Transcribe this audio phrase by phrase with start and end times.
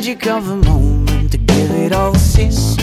[0.00, 2.79] magic of a moment to give it all since.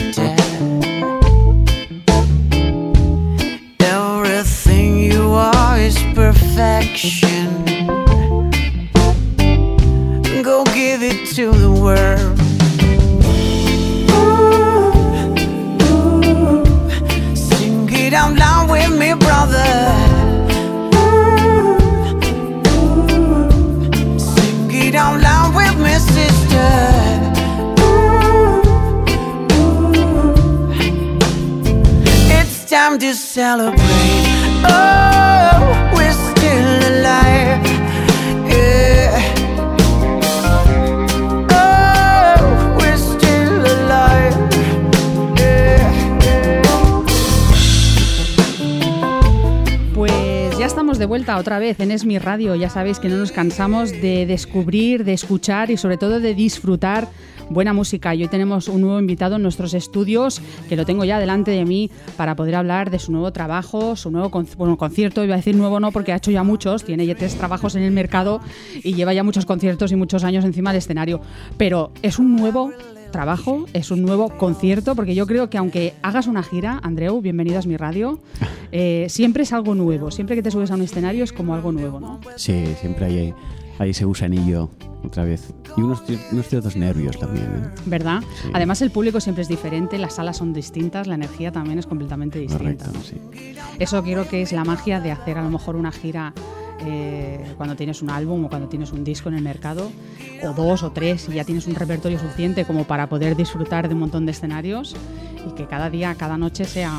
[51.36, 52.56] Otra vez en Es mi radio.
[52.56, 57.08] Ya sabéis que no nos cansamos de descubrir, de escuchar y sobre todo de disfrutar
[57.50, 58.14] buena música.
[58.16, 61.66] Y hoy tenemos un nuevo invitado en nuestros estudios, que lo tengo ya delante de
[61.66, 65.23] mí para poder hablar de su nuevo trabajo, su nuevo concierto.
[65.23, 67.84] Iba a decir nuevo no, porque ha hecho ya muchos, tiene ya tres trabajos en
[67.84, 68.42] el mercado
[68.84, 71.22] y lleva ya muchos conciertos y muchos años encima del escenario.
[71.58, 72.72] Pero es un nuevo
[73.12, 77.59] trabajo, es un nuevo concierto, porque yo creo que aunque hagas una gira, Andreu, bienvenido
[77.59, 78.20] a mi radio,
[78.72, 81.72] eh, siempre es algo nuevo, siempre que te subes a un escenario es como algo
[81.72, 82.19] nuevo, ¿no?
[82.36, 83.34] Sí, siempre hay
[83.79, 84.69] ahí ese gusanillo
[85.03, 85.53] otra vez.
[85.75, 87.45] Y unos, unos ciertos nervios también.
[87.45, 87.81] ¿eh?
[87.85, 88.23] ¿Verdad?
[88.53, 92.39] Además el público siempre es diferente, las salas son distintas, la energía también es completamente
[92.39, 92.85] distinta.
[92.85, 93.17] Correcto, sí.
[93.79, 96.33] Eso creo que es la magia de hacer a lo mejor una gira
[96.85, 99.91] eh, cuando tienes un álbum o cuando tienes un disco en el mercado,
[100.44, 103.95] o dos o tres, y ya tienes un repertorio suficiente como para poder disfrutar de
[103.95, 104.95] un montón de escenarios
[105.47, 106.91] y que cada día, cada noche sea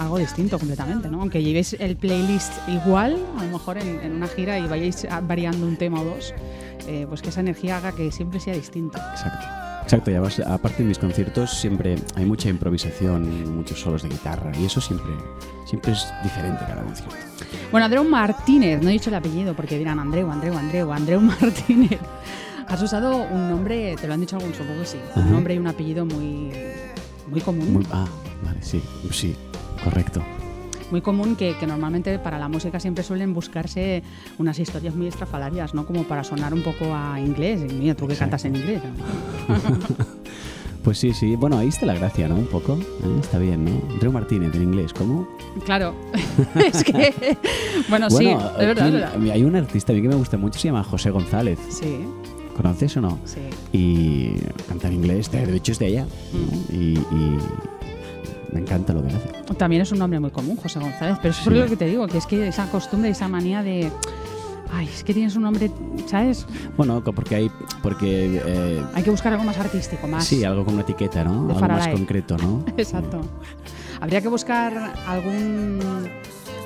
[0.00, 1.20] algo distinto completamente, ¿no?
[1.20, 5.76] Aunque llevéis el playlist igual, a lo mejor en, una gira y vayáis variando un
[5.76, 6.34] tema o dos,
[6.88, 8.98] eh, pues que esa energía haga que siempre sea distinta.
[9.12, 9.46] Exacto.
[9.82, 14.66] Exacto, y aparte de mis conciertos siempre hay mucha improvisación, muchos solos de guitarra y
[14.66, 15.10] eso siempre,
[15.66, 17.16] siempre es diferente cada concierto.
[17.72, 21.98] Bueno, Andreu Martínez, no he dicho el apellido porque dirán Andreu, Andreu, Andreu, Andreu Martínez.
[22.68, 25.58] Has usado un nombre, te lo han dicho algún supongo que sí, un nombre y
[25.58, 26.52] un apellido muy,
[27.26, 27.84] muy común.
[27.90, 28.06] ah,
[28.44, 29.34] vale, sí, sí,
[29.84, 30.22] correcto
[30.90, 34.02] muy común que, normalmente para la música siempre suelen buscarse
[34.38, 35.86] unas historias muy estrafalarias, ¿no?
[35.86, 37.60] Como para sonar un poco a inglés.
[37.72, 38.82] Mira, tú que cantas en inglés.
[40.82, 41.36] Pues sí, sí.
[41.36, 42.36] Bueno, ahí está la gracia, ¿no?
[42.36, 42.72] Un poco.
[42.72, 43.18] ¿eh?
[43.20, 43.70] Está bien, ¿no?
[43.92, 45.28] Andreu Martínez en inglés, ¿cómo?
[45.66, 45.94] Claro.
[46.54, 47.36] es que.
[47.90, 50.82] Bueno, sí, es verdad, Hay un artista a mí que me gusta mucho, se llama
[50.82, 51.58] José González.
[51.68, 51.98] Sí.
[52.56, 53.18] ¿Conoces o no?
[53.26, 53.40] Sí.
[53.74, 56.06] Y canta en inglés, de hecho es de allá.
[56.32, 56.74] Mm.
[56.74, 56.94] y,
[58.52, 59.54] me encanta lo que hace.
[59.54, 62.06] También es un nombre muy común, José González, pero eso es lo que te digo,
[62.06, 63.90] que es que esa costumbre, esa manía de...
[64.72, 65.70] Ay, es que tienes un nombre,
[66.06, 66.46] ¿sabes?
[66.76, 67.50] Bueno, porque hay...
[67.82, 70.24] Porque, eh, hay que buscar algo más artístico, más...
[70.24, 71.48] Sí, algo con una etiqueta, ¿no?
[71.48, 72.64] algo más concreto, ¿no?
[72.76, 73.20] Exacto.
[74.00, 75.80] ¿Habría que buscar algún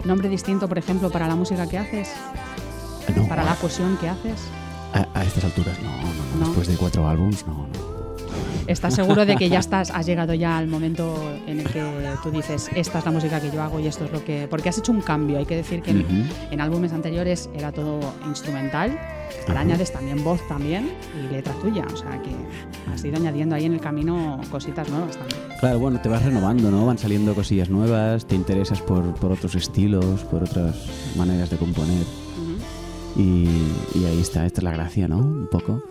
[0.05, 2.13] nombre distinto, por ejemplo, para la música que haces?
[3.17, 3.27] No.
[3.27, 4.41] ¿Para la fusión que haces?
[4.93, 7.94] A, estas alturas, no, no, no, Después de cuatro álbums, no, no.
[8.67, 11.83] ¿Estás seguro de que ya estás, has llegado ya al momento en el que
[12.23, 14.47] tú dices, esta es la música que yo hago y esto es lo que...
[14.49, 18.99] Porque has hecho un cambio, hay que decir que en, álbumes anteriores era todo instrumental,
[19.47, 22.31] ahora añades también voz también y letra tuya, o sea que
[22.91, 25.41] has ido añadiendo ahí en el camino cositas nuevas también.
[25.61, 26.87] Claro, bueno, te vas renovando, ¿no?
[26.87, 30.75] Van saliendo cosillas nuevas, te interesas por, por otros estilos, por otras
[31.17, 32.05] maneras de componer.
[33.17, 33.47] y,
[33.95, 35.19] y ahí está, esta es la gracia, ¿no?
[35.19, 35.83] Un poco.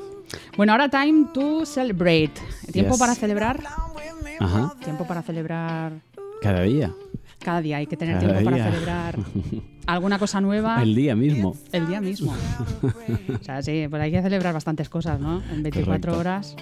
[0.57, 2.33] Bueno, ahora time to celebrate.
[2.71, 3.59] ¿Tiempo para celebrar?
[4.39, 4.73] Ajá.
[4.83, 5.93] ¿Tiempo para celebrar?
[6.41, 6.93] Cada día.
[7.39, 9.19] Cada día hay que tener tiempo para celebrar
[9.85, 10.81] alguna cosa nueva.
[10.81, 11.55] El día mismo.
[11.71, 12.33] El día mismo.
[13.41, 15.41] o sea, sí, pues hay que celebrar bastantes cosas, ¿no?
[15.51, 16.55] En 24 horas.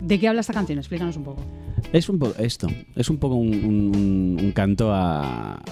[0.00, 0.78] ¿De qué habla esta canción?
[0.78, 1.42] Explícanos un poco.
[1.92, 2.66] Es un poco esto.
[2.94, 5.62] Es un poco un, canto a,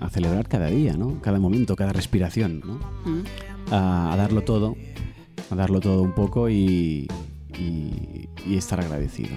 [0.00, 1.20] a, celebrar cada día, ¿no?
[1.20, 2.74] Cada momento, cada respiración, ¿no?
[3.04, 3.24] Mm.
[3.70, 4.76] a darlo todo
[5.50, 7.08] a darlo todo un poco y,
[7.58, 9.36] y estar agradecido.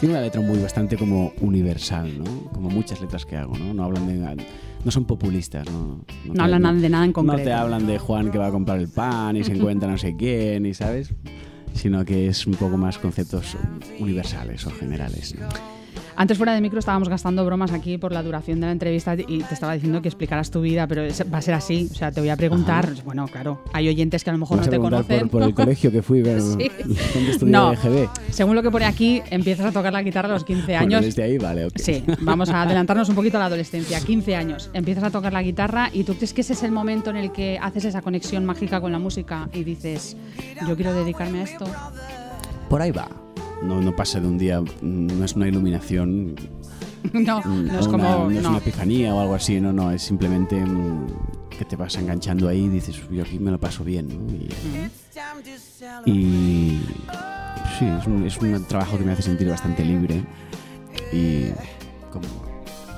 [0.00, 2.50] Tiene una letra muy bastante como universal, ¿no?
[2.52, 3.74] Como muchas letras que hago, ¿no?
[3.74, 4.44] No hablan de
[4.84, 6.04] no son populistas, ¿no?
[6.24, 7.38] No, te, hablan de nada en concreto.
[7.38, 9.98] No te hablan de Juan que va a comprar el pan y se encuentra no
[9.98, 11.12] sé quién, y sabes,
[11.74, 13.56] sino que es un poco más conceptos
[13.98, 15.34] universales o generales.
[15.34, 15.48] ¿no?
[16.20, 19.44] Antes fuera de micro estábamos gastando bromas aquí por la duración de la entrevista y
[19.44, 21.88] te estaba diciendo que explicaras tu vida, pero va a ser así.
[21.92, 22.92] O sea, te voy a preguntar.
[23.04, 25.28] Bueno, claro, hay oyentes que a lo mejor no te conocen.
[25.28, 26.72] Por, el colegio que fui, pero sí.
[27.28, 27.72] estudié no,
[28.30, 31.02] Según lo que pone aquí, empiezas a tocar la guitarra a los 15 años.
[31.02, 31.74] desde ahí, vale, ok.
[31.76, 34.00] Sí, vamos a adelantarnos un poquito a la adolescencia.
[34.00, 37.10] 15 años, empiezas a tocar la guitarra y tú crees que ese es el momento
[37.10, 40.16] en el que haces esa conexión mágica con la música y dices,
[40.66, 41.64] yo quiero dedicarme a esto.
[42.68, 43.27] Por ahí va.
[43.62, 46.36] No, no pasa de un día, no es una iluminación
[47.12, 48.28] no, no es como.
[48.28, 51.06] no es una epifanía o algo así, no, no, es simplemente mm,
[51.58, 54.32] que te vas enganchando ahí y dices, yo aquí me lo paso bien, ¿no?
[56.06, 56.80] Y,
[57.78, 60.22] sí, es un, es un, trabajo que me hace sentir bastante libre
[61.12, 61.46] y
[62.12, 62.26] como,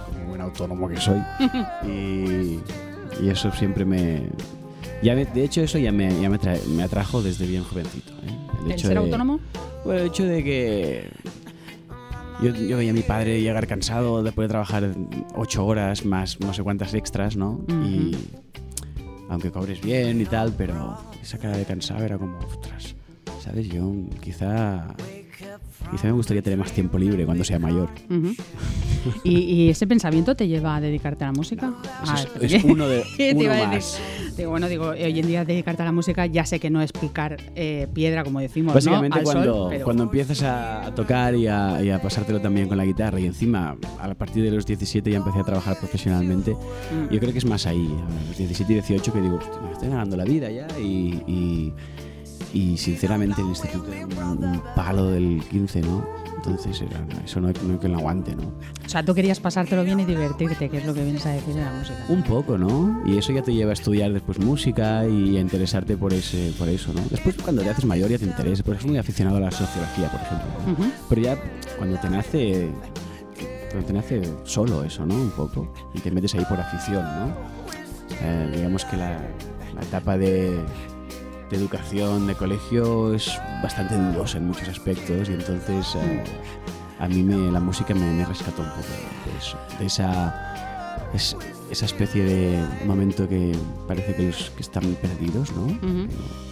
[0.07, 1.21] como buen autónomo que soy.
[1.87, 2.59] y,
[3.23, 4.29] y, eso siempre me.
[5.03, 8.13] Ya de hecho, eso ya me, ya me, me atrajo desde bien jovencito.
[8.13, 8.73] ¿eh?
[8.73, 9.41] El, ser autónomo?
[9.85, 11.11] Bueno, el hecho de que
[12.43, 14.95] yo, veía a mi padre llegar cansado después de trabajar
[15.35, 17.65] ocho horas más no sé cuántas extras, ¿no?
[17.69, 18.17] Y
[19.29, 22.95] aunque cobres bien y tal, pero esa cara de cansado era como, ostras,
[23.43, 23.69] ¿sabes?
[23.69, 24.95] Yo quizá
[25.91, 27.89] Quizá me gustaría tener más tiempo libre cuando sea mayor.
[29.25, 31.75] ¿Y, ese pensamiento te lleva a dedicarte a la música?
[32.41, 33.05] es, ah, uno de
[33.35, 34.01] uno más.
[34.37, 36.93] Digo, bueno, digo, hoy en día dedicarte a la música ya sé que no es
[36.93, 38.75] picar eh, piedra, como decimos.
[38.75, 43.77] Básicamente, cuando, cuando empiezas a, tocar y a, pasártelo también con la guitarra, y encima
[44.01, 47.13] a partir de los 17 ya empecé a trabajar profesionalmente, mm.
[47.13, 49.89] yo creo que es más ahí, a los 17 y 18, que digo, me estoy
[49.89, 51.73] ganando la vida ya y y
[52.77, 56.07] sinceramente el instituto era un, palo del 15, ¿no?
[56.37, 56.83] Entonces
[57.25, 58.53] eso no hay, que lo aguante, ¿no?
[58.85, 61.55] O sea, tú querías pasártelo bien y divertirte, que es lo que vienes a decir
[61.55, 62.05] de la música.
[62.09, 63.03] Un poco, ¿no?
[63.07, 66.69] Y eso ya te lleva a estudiar después música y a interesarte por ese por
[66.69, 67.03] eso, ¿no?
[67.11, 70.11] Después cuando te haces mayor ya te interesa, porque soy muy aficionado a la sociología,
[70.11, 70.91] por ejemplo.
[71.09, 71.39] Pero ya
[71.77, 72.71] cuando te nace
[73.71, 75.15] cuando te nace solo eso, ¿no?
[75.15, 75.73] Un poco.
[75.95, 77.35] Y te metes ahí por afición, ¿no?
[78.23, 79.21] Eh, digamos que la
[79.81, 80.59] etapa de
[81.51, 83.31] de educación, de colegio, es
[83.63, 86.25] bastante dudosa en muchos aspectos y entonces eh,
[86.99, 90.57] a mí me, la música me, me, rescató un poco de eso, de esa,
[91.71, 93.53] esa especie de momento que
[93.89, 95.67] parece que, los, que están perdidos, ¿no?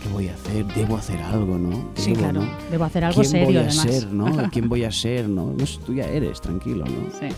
[0.02, 0.66] ¿Qué voy a hacer?
[0.74, 1.90] Debo hacer algo, ¿no?
[1.94, 2.42] sí, claro.
[2.70, 4.48] Debo hacer algo ¿Quién serio, voy a ser, ¿no?
[4.50, 5.52] ¿Quién voy a ser, no?
[5.52, 5.64] no?
[5.86, 7.10] Tú ya eres, tranquilo, ¿no?
[7.18, 7.28] Sí.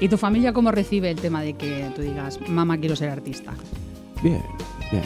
[0.00, 3.52] ¿Y tu familia cómo recibe el tema de que tú digas, mamá, quiero ser artista?
[4.22, 4.42] Bien,
[4.90, 5.04] bien.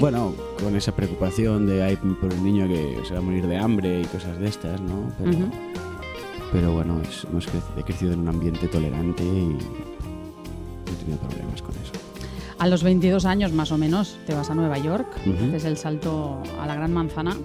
[0.00, 3.56] Bueno, con esa preocupación de hay por el niño que se va a morir de
[3.56, 5.12] hambre y cosas de estas, ¿no?
[6.52, 7.00] Pero, bueno,
[7.30, 9.58] hemos he crecido en un ambiente tolerante y no
[10.86, 11.92] he tenido problemas con eso.
[12.58, 16.42] A los 22 años más o menos te vas a Nueva York, uh el salto
[16.60, 17.36] a la Gran Manzana.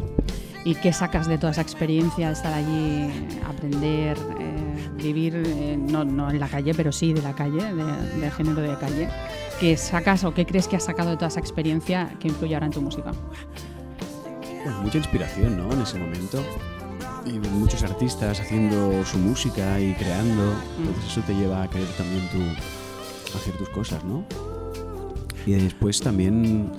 [0.65, 3.09] ¿Y qué sacas de toda esa experiencia de estar allí,
[3.47, 8.19] aprender, eh, vivir, eh, no, no, en la calle, pero sí de la calle, de,
[8.19, 9.07] de género de calle?
[9.59, 12.67] ¿Qué sacas o qué crees que has sacado de toda esa experiencia que influye ahora
[12.67, 13.11] en tu música?
[14.63, 15.73] Bueno, mucha inspiración, ¿no?
[15.73, 16.43] En ese momento.
[17.25, 20.43] Y muchos artistas haciendo su música y creando.
[20.43, 20.87] Mm.
[20.87, 22.37] Entonces eso te lleva a querer también tú
[23.35, 24.23] hacer tus cosas, ¿no?
[25.47, 26.71] Y después también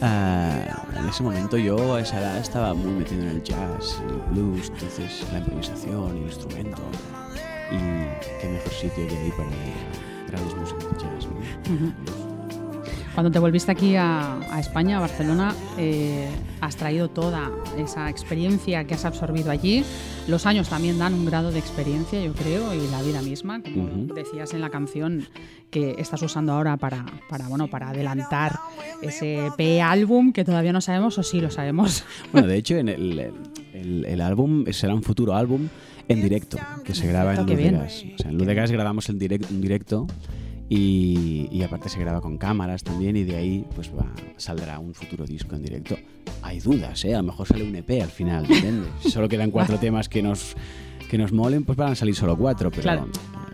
[0.00, 4.34] ah, en ese momento yo a esa edad estaba muy metido en el jazz, el
[4.34, 6.82] blues, entonces la improvisación, el instrumento.
[7.70, 9.50] Y qué mejor sitio que ahí para
[10.32, 11.28] grandes músicos de jazz.
[13.14, 16.28] Cuando te volviste aquí a, España, a Barcelona, eh,
[16.62, 19.84] has traído toda esa experiencia que has absorbido allí.
[20.28, 24.14] Los años también dan un grado de experiencia, yo creo, y la vida misma, como
[24.14, 25.26] decías en la canción
[25.70, 28.58] que estás usando ahora para, para, bueno, para adelantar
[29.02, 32.04] ese P-álbum que todavía no sabemos o sí lo sabemos.
[32.32, 33.34] Bueno, de hecho, en el, el,
[34.20, 35.68] álbum será un futuro álbum
[36.08, 38.04] en directo, que se graba en Ludegas.
[38.14, 40.06] O sea, en Ludegas grabamos el directo, un directo
[40.68, 45.24] y, aparte se graba con cámaras también y de ahí pues va, saldrá un futuro
[45.26, 45.96] disco en directo.
[46.42, 47.14] Hay dudas, ¿eh?
[47.14, 48.90] A lo mejor sale un EP al final, ¿entiendes?
[49.12, 50.56] solo quedan cuatro temas que nos,
[51.10, 53.06] que nos molen, pues van a salir solo cuatro, pero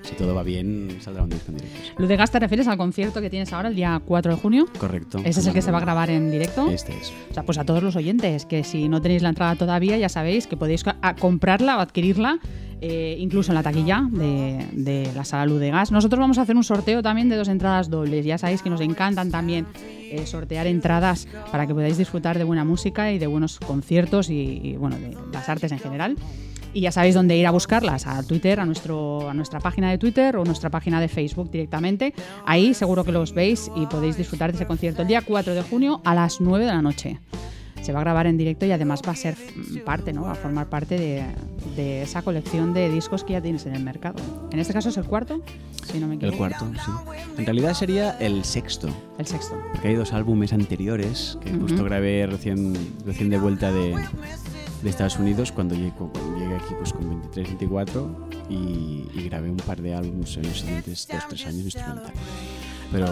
[0.02, 1.78] si todo va bien, saldrá un disco en directo.
[1.98, 4.66] Ludegas te refieres al concierto que tienes ahora el día 4 de junio?
[4.78, 5.18] Correcto.
[5.24, 6.68] ¿Ese es el que se va a grabar en directo?
[6.70, 7.12] Este es.
[7.30, 10.08] O sea, pues a todos los oyentes, que si no tenéis la entrada todavía, ya
[10.08, 10.84] sabéis que podéis
[11.18, 12.38] comprarla o adquirirla
[12.80, 15.90] eh, incluso en la taquilla de, la sala Luz de Gas.
[15.90, 18.24] Nosotros vamos a hacer un sorteo también de dos entradas dobles.
[18.24, 19.66] Ya sabéis que nos encantan también
[20.10, 24.76] eh, sortear entradas para que podáis disfrutar de buena música y de buenos conciertos y,
[24.78, 26.16] bueno, de las artes en general.
[26.72, 29.98] Y ya sabéis dónde ir a buscarlas, a Twitter, a, nuestro, a nuestra página de
[29.98, 32.14] Twitter o nuestra página de Facebook directamente.
[32.44, 35.62] Ahí seguro que los veis y podéis disfrutar de ese concierto el día 4 de
[35.62, 37.20] junio a las 9 de la noche.
[37.82, 39.36] Se va a grabar en directo y además va a ser
[39.84, 40.22] parte, ¿no?
[40.22, 41.24] Va a formar parte de,
[41.76, 44.16] de esa colección de discos que ya tienes en el mercado.
[44.50, 45.40] En este caso es el cuarto,
[45.90, 46.32] si no me equivoco.
[46.32, 46.90] El cuarto, sí.
[47.38, 48.88] En realidad sería el sexto.
[49.16, 49.56] El sexto.
[49.72, 53.94] Porque hay dos álbumes anteriores que justo grabé recién, recién de vuelta de,
[54.82, 58.54] de Estados Unidos cuando llegué, cuando llegué aquí pues con 23, 24 y,
[59.14, 62.12] y grabé un par de álbumes en los siguientes 2, 3 años instrumental.
[62.92, 63.06] Pero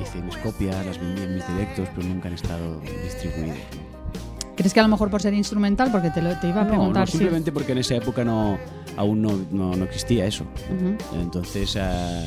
[0.00, 3.56] hice mis copias, las vendí en mis directos, pero nunca han estado distribuidas.
[3.56, 4.54] ¿no?
[4.56, 5.90] ¿Crees que a lo mejor por ser instrumental?
[5.90, 8.24] Porque te, lo, te iba a No, preguntar no, si- simplemente porque en esa época
[8.24, 8.58] no,
[8.96, 10.44] aún no, no, no existía eso.
[10.74, 11.20] Ujú.
[11.20, 12.22] Entonces ah,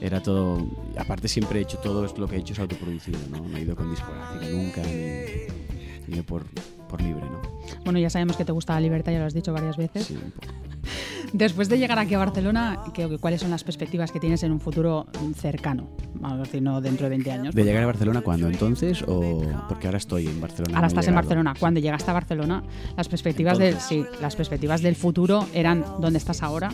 [0.00, 0.66] era todo.
[0.98, 3.38] Aparte, siempre he hecho todo lo que he hecho es autoproducido, ¿no?
[3.46, 6.44] No he ido con discográfica nunca, ni, ni por,
[6.84, 7.40] por libre, ¿no?
[7.84, 10.06] Bueno, ya sabemos que te gusta la libertad, ya lo has dicho varias veces.
[10.06, 10.46] Sí, un poco.
[11.32, 14.60] Después de llegar aquí a Barcelona, ¿qué- ¿cuáles son las perspectivas que tienes en un
[14.60, 15.88] futuro cercano?
[16.14, 17.54] Vamos a decir, no dentro de 20 años.
[17.54, 18.46] ¿De llegar a Barcelona cuándo?
[18.48, 19.02] ¿Entonces?
[19.08, 20.76] ¿O porque ahora estoy en Barcelona?
[20.76, 21.14] Ahora no estás en?
[21.14, 21.54] Barcelona.
[21.58, 22.62] Cuando llegaste a Barcelona,
[22.96, 26.68] las perspectivas del sí, las perspectivas del futuro eran dónde estás ahora.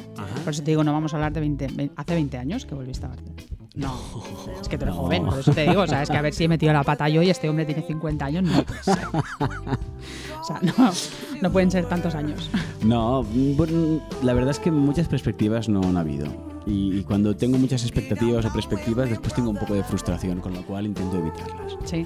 [0.45, 2.75] Por eso te digo, no vamos a hablar de 20, ve- hace 20 años que
[2.75, 3.43] volviste a Barcelona.
[3.77, 3.95] No,
[4.61, 5.03] es que tú eres No.
[5.03, 6.83] joven, por eso te digo, o sea, es que a ver si he metido la
[6.83, 8.99] pata yo y este hombre tiene 50 años, no puede ser.
[10.41, 10.91] O sea, no,
[11.41, 12.51] no pueden ser tantos años.
[12.83, 16.27] No, bueno, la verdad es que muchas perspectivas no han habido.
[16.67, 20.53] Y, y cuando tengo muchas expectativas o perspectivas, después tengo un poco de frustración, con
[20.55, 21.77] lo cual intento evitarlas.
[21.85, 22.05] Sí.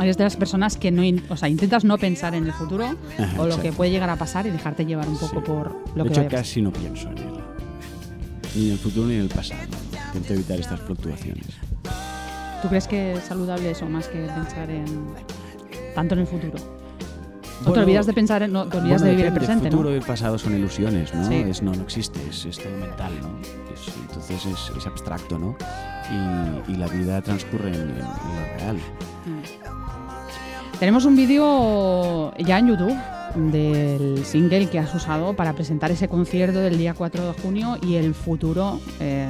[0.00, 2.84] Eres de las personas que no, o sea, intentas no pensar en el futuro
[3.18, 5.46] Ajá, o lo que puede llegar a pasar y dejarte llevar un poco Sí.
[5.46, 7.24] por lo de que hecho, vaya casi no pienso en él.
[8.56, 9.60] Ni en el futuro ni en el pasado.
[10.14, 11.46] Intento evitar estas fluctuaciones.
[12.62, 14.84] ¿Tú crees que es saludable eso más que pensar en
[15.94, 16.54] tanto en el futuro?
[16.54, 19.66] o te Bueno, olvidas de pensar en, no, te olvidas Bueno, de vivir el presente,
[19.66, 19.94] El futuro ¿no?
[19.94, 21.28] y el pasado son ilusiones, ¿no?
[21.28, 21.34] Sí.
[21.34, 23.28] Es, no, no existe, es, es todo mental, ¿no?
[23.40, 25.56] Es- entonces es, es abstracto, ¿no?
[26.68, 28.78] Y, y la vida transcurre en, en- en lo real.
[30.78, 32.96] Tenemos un vídeo ya en YouTube
[33.52, 37.96] del single que has usado para presentar ese concierto del día 4 de junio y
[37.96, 39.28] el futuro eh,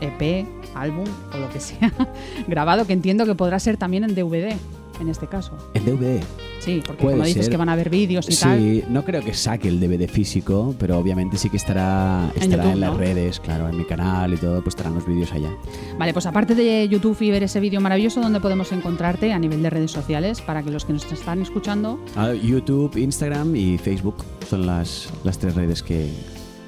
[0.00, 1.92] EP, álbum o lo que sea
[2.48, 4.56] grabado, que entiendo que podrá ser también en DVD
[5.00, 5.52] en este caso.
[5.74, 6.20] En DVD.
[6.58, 7.50] Sí, porque Puede como dices ser.
[7.50, 8.58] que van a haber vídeos y tal.
[8.58, 12.62] Sí, no creo que saque el DVD físico, pero obviamente sí que estará, En estará
[12.64, 12.98] en, YouTube, las ¿no?
[12.98, 15.50] redes, claro, en mi canal y todo, pues estarán los vídeos allá.
[15.98, 19.62] Vale, pues aparte de YouTube y ver ese vídeo maravilloso, ¿dónde podemos encontrarte a nivel
[19.62, 22.00] de redes sociales para que los que nos están escuchando...
[22.16, 26.10] Ah, YouTube, Instagram y Facebook son las, las tres redes que...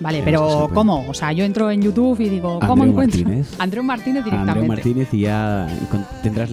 [0.01, 1.05] Vale, pero sí, ¿cómo?
[1.09, 3.19] O sea, yo entro en YouTube y digo, ¿cómo Andreu encuentro?
[3.21, 3.55] Martínez.
[3.59, 4.51] Andreu Martínez directamente.
[4.61, 5.67] Andreu Martínez y ya
[6.23, 6.51] tendrás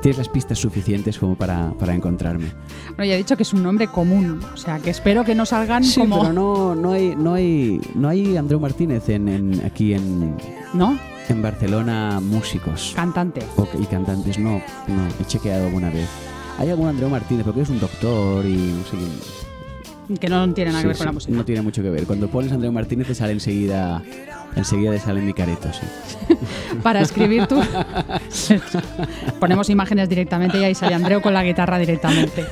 [0.00, 2.46] tienes las pistas suficientes como para, para encontrarme.
[2.96, 5.44] Bueno, ya he dicho que es un nombre común, o sea, que espero que no
[5.46, 6.20] salgan Sí, como...
[6.20, 10.36] pero no, no hay no hay no hay Andreu Martínez en, en- aquí en,
[10.72, 10.96] ¿No?
[11.28, 13.42] en Barcelona músicos Cantante.
[13.56, 14.52] o- y cantantes no
[14.88, 16.08] no he chequeado alguna vez.
[16.58, 19.10] Hay algún Andreu Martínez porque es un doctor y no sé quién.
[20.18, 21.32] Que no tiene nada que Sí, ver con la música.
[21.36, 22.04] No tiene mucho que ver.
[22.04, 24.02] Cuando pones Andreu Martínez te sale enseguida
[24.56, 26.34] enseguida te sale mi careto, sí.
[26.82, 27.60] Para escribir tú...
[29.38, 32.44] Ponemos imágenes directamente y ahí sale Andreu con la guitarra directamente.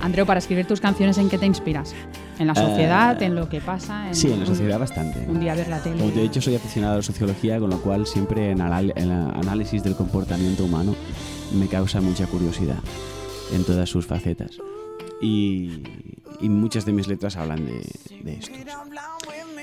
[0.00, 1.92] Andreu, para escribir tus canciones, ¿en qué te inspiras?
[2.38, 3.20] ¿En la sociedad?
[3.20, 4.06] Eh, ¿En lo que pasa?
[4.12, 5.24] Sí, en la un- sociedad bastante.
[5.28, 5.98] Un día ver la tele.
[5.98, 8.72] Como te he dicho, soy aficionado a la sociología, con lo cual siempre en el
[8.72, 10.94] análisis del comportamiento humano
[11.52, 12.76] me causa mucha curiosidad
[13.52, 14.58] en todas sus facetas.
[15.20, 15.82] Y,
[16.40, 17.80] y muchas de mis letras hablan de,
[18.22, 18.52] de esto.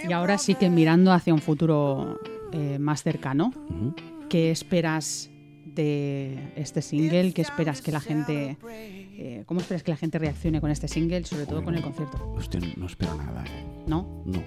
[0.08, 2.20] Y ahora sí que mirando hacia un futuro
[2.52, 3.96] eh, más cercano, Ujú.
[4.30, 5.30] ¿qué esperas
[5.66, 7.34] de este single?
[7.34, 8.58] ¿Qué esperas que la gente...
[8.68, 12.34] eh, ¿Cómo esperas que la gente reaccione con este single, sobre todo con el concierto?
[12.36, 13.66] Hostia, no espero nada, ¿eh?
[13.88, 14.24] ¿No?
[14.26, 14.44] No.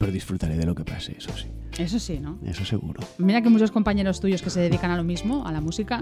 [0.00, 1.44] Pero disfrutaré de lo que pase, eso sí.
[1.78, 2.38] Eso sí, ¿no?
[2.46, 3.00] Eso seguro.
[3.18, 6.00] Mira que muchos compañeros tuyos que se dedican a lo mismo, a la música,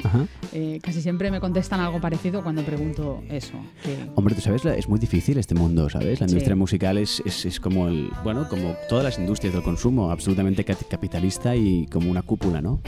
[0.52, 3.54] eh, casi siempre me contestan algo parecido cuando pregunto eso.
[3.82, 6.20] que- Hombre, tú sabes, es muy difícil este mundo, ¿sabes?
[6.20, 6.34] La Sí.
[6.34, 10.64] industria musical es, es, es como el, bueno, como todas las industrias del consumo, absolutamente
[10.64, 12.80] ca- capitalista y como una cúpula, ¿no?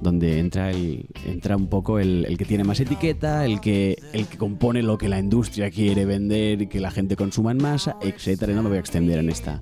[0.00, 4.26] Donde entra el, entra un poco el, el que tiene más etiqueta, el que, el
[4.26, 7.96] que compone lo que la industria quiere vender y que la gente consuma en masa,
[8.00, 8.52] etcétera.
[8.52, 9.60] Y no me voy a extender en esta,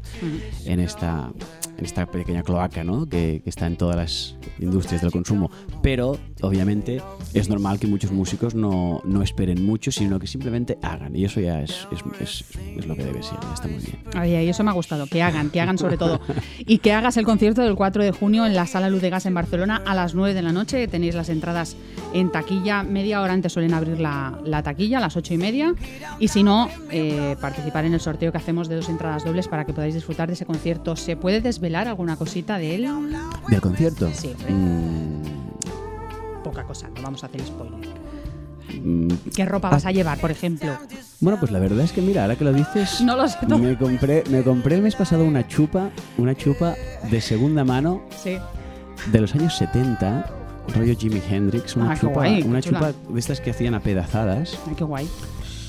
[0.67, 1.33] en esta,
[1.79, 3.07] en esta pequeña cloaca, ¿no?
[3.09, 5.51] Que, que está en todas las industrias del consumo.
[5.83, 7.01] Pero, obviamente,
[7.33, 11.17] es normal que muchos músicos no, no esperen mucho, sino que simplemente hagan.
[11.17, 12.45] Y eso ya es, es, es-
[12.77, 13.99] es lo que debe ser, ya está muy bien.
[14.15, 16.21] Ay, ay, eso me ha gustado, que hagan, que hagan sobre todo.
[16.59, 19.25] Y que hagas el concierto del 4 de junio en la Sala Luz de Gas
[19.27, 20.89] en Barcelona a las 9 9 de la noche.
[20.89, 21.77] Tenéis las entradas
[22.13, 22.83] en taquilla.
[22.83, 25.75] Media hora antes suelen abrir la, la taquilla, a las 8 y media.
[26.19, 29.65] Y si no, eh, participar en el sorteo que hacemos de dos entradas dobles para
[29.65, 30.97] que podáis disfrutar de ese concierto.
[30.97, 32.89] ¿Se puede desvelar alguna cosita de él?
[33.49, 34.11] ¿Del concierto?
[34.13, 34.35] Sí.
[34.49, 35.23] Mm,
[36.43, 37.89] Poca cosa, no vamos a hacer spoiler.
[38.83, 40.77] mm, ¿Qué ropa vas a llevar, por ejemplo?
[41.21, 43.39] bueno, pues la verdad es que mira, ahora que lo dices, No lo sé.
[43.49, 43.59] no.
[43.59, 46.75] me compré, me compré el mes pasado una chupa, una chupa
[47.11, 48.37] de segunda mano Sí.
[49.13, 50.27] De los años 70,
[50.75, 54.75] rollo Jimi Hendrix, una Ah, chupa, guay, una chupa de estas que hacían apedazadas Ay,
[54.77, 55.09] qué guay.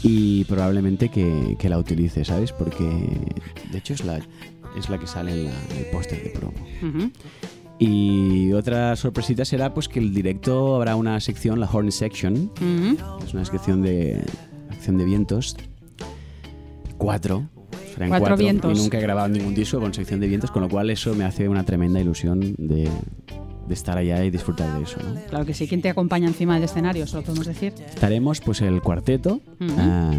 [0.03, 2.51] y probablemente que, que la utilice, ¿sabes?
[2.51, 2.84] Porque
[3.72, 4.20] de hecho es la,
[4.77, 6.53] es la que sale en, la- en el póster de promo.
[7.79, 12.51] Y otra sorpresita será pues que el directo habrá una sección, la Horn Section,
[13.24, 14.24] es una sección de
[14.72, 15.56] acción de vientos.
[16.98, 17.44] Cuatro.
[17.98, 18.77] Serán Cuatro vientos.
[18.77, 21.24] Y nunca he grabado ningún disco con sección de vientos, con lo cual eso me
[21.25, 22.88] hace una tremenda ilusión de,
[23.68, 25.00] de estar allá y disfrutar de eso.
[25.04, 25.20] ¿no?
[25.30, 25.68] Claro que sí.
[25.68, 27.06] ¿Quién te acompaña encima del escenario?
[27.06, 27.74] Eso lo podemos decir.
[27.89, 29.72] Estaremos pues el cuarteto, Ujú.
[29.80, 30.12] ah,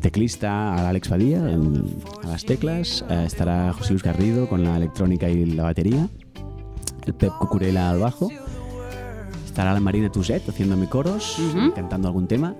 [0.00, 1.84] teclista Alex Badía en-
[2.22, 6.08] a las teclas, ah, estará José Luis Garrido con la electrónica y la batería,
[7.06, 8.28] el Pep Cucurella al bajo,
[9.46, 11.72] estará la Marina Tuset haciéndome coros, Ujú.
[11.74, 12.54] cantando algún tema.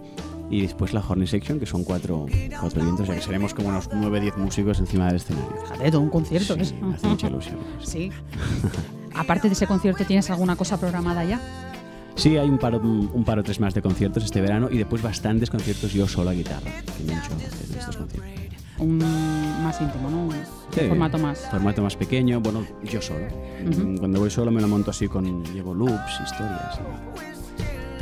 [0.53, 2.27] Y después la Horny Section, que son cuatro,
[2.61, 5.49] cuatro vientos, ya que seremos como unos 9-10 músicos encima del escenario.
[5.63, 6.53] Fíjate, todo un concierto.
[6.55, 6.75] Sí, ¿ves?
[6.81, 7.57] me hace mucha ilusión.
[7.83, 8.11] Sí.
[9.15, 11.41] Aparte de ese concierto, ¿tienes alguna cosa programada ya?
[12.17, 15.49] Sí, hay un paro, un paro tres más de conciertos este verano y después bastantes
[15.51, 17.31] conciertos yo solo a guitarra, que me he hecho
[17.79, 18.31] estos conciertos.
[18.79, 18.99] Un
[19.63, 20.25] más íntimo, ¿no?
[20.27, 20.33] Un
[20.71, 20.81] Sí.
[20.89, 21.39] formato más.
[21.51, 23.27] Formato más pequeño, bueno, yo solo.
[23.71, 23.97] Ujú.
[23.99, 25.45] Cuando voy solo me lo monto así con.
[25.55, 26.79] Llevo loops, historias.
[26.79, 27.32] y-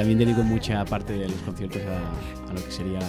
[0.01, 3.01] También dedico mucha parte de los conciertos a, a lo que sería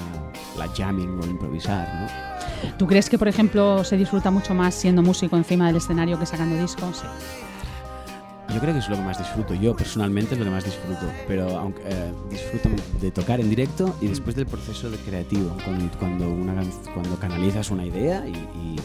[0.58, 2.72] la jamming o improvisar, ¿no?
[2.78, 6.26] ¿Tú crees que, por ejemplo, se disfruta mucho más siendo músico encima del escenario que
[6.26, 6.98] sacando discos?
[6.98, 8.54] Sí.
[8.54, 9.54] Yo creo que es lo que más disfruto.
[9.54, 11.10] Yo personalmente es lo que más disfruto.
[11.30, 12.68] Pero aunque eh, disfruto
[13.00, 16.62] de tocar en directo y después del proceso de creativo, cuando, cuando, una,
[16.94, 18.76] cuando canalizas una idea y, y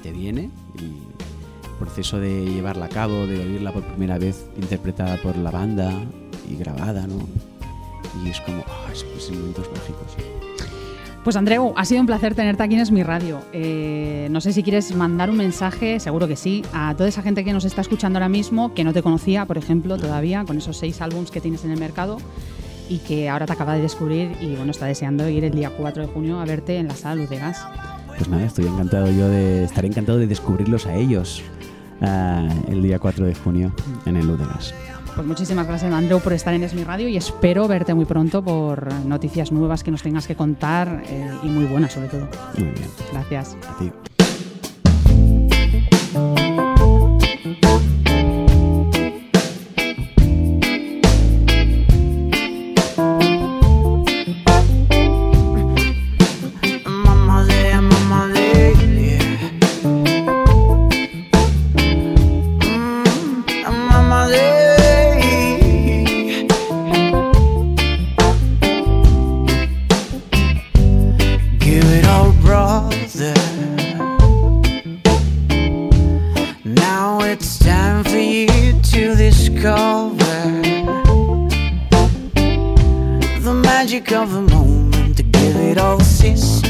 [0.00, 0.50] te viene,
[0.80, 5.52] y el proceso de llevarla a cabo, de oírla por primera vez interpretada por la
[5.52, 5.92] banda
[6.50, 7.51] y grabada, ¿no?
[8.24, 10.16] Y es como, ah, es momentos mágicos.
[11.24, 13.42] Pues Andreu, ha sido un placer tenerte aquí en Es mi Radio.
[13.52, 17.44] Eh, no sé si quieres mandar un mensaje, seguro que sí, a toda esa gente
[17.44, 20.76] que nos está escuchando ahora mismo, que no te conocía, por ejemplo, todavía, con esos
[20.76, 22.18] seis álbums que tienes en el mercado
[22.88, 26.02] y que ahora te acaba de descubrir y bueno, está deseando ir el día 4
[26.02, 27.64] de junio a verte en la sala Luz de Gas.
[28.16, 29.64] Pues nada, estoy encantado yo de.
[29.64, 31.42] Estaré encantado de descubrirlos a ellos
[32.00, 33.72] ah, el día 4 de junio
[34.06, 34.74] en el Ludegas.
[35.14, 38.42] Pues muchísimas gracias, Andreu, por estar en Es mi Radio y espero verte muy pronto
[38.42, 42.28] por noticias nuevas que nos tengas que contar eh, y muy buenas sobre todo.
[42.56, 43.56] Muy bien, Gracias.
[43.68, 43.92] a ti.
[83.92, 86.61] you come for a moment to give it all a sis?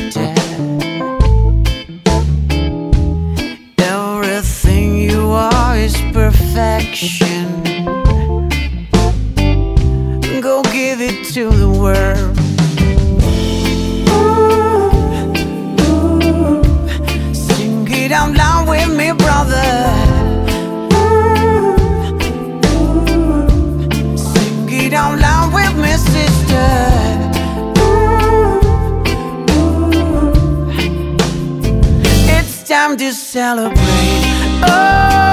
[32.93, 33.79] Time to celebrate.
[34.65, 35.32] Oh,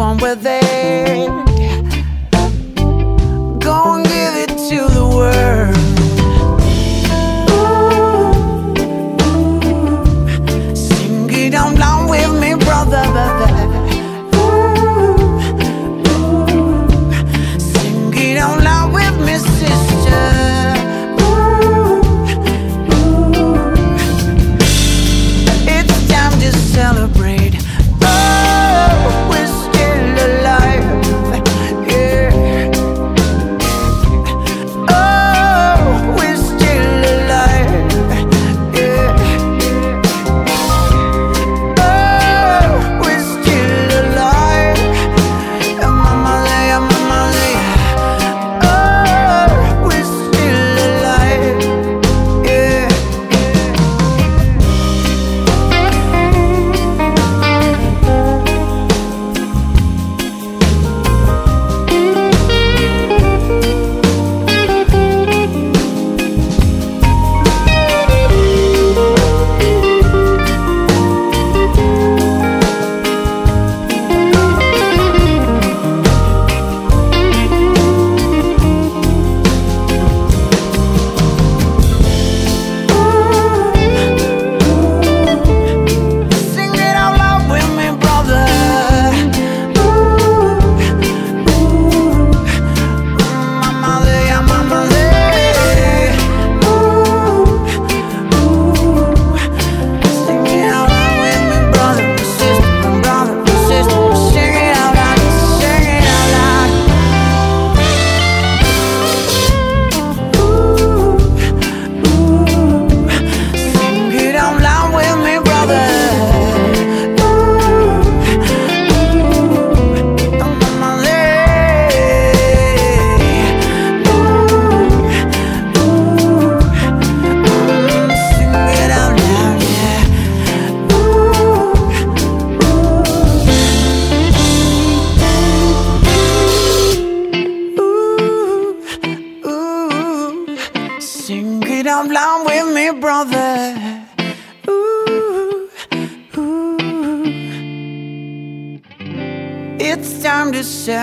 [0.00, 0.59] one where they